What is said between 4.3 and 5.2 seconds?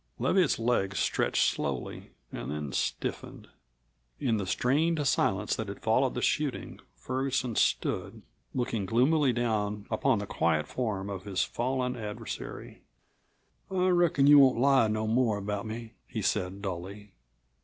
the strained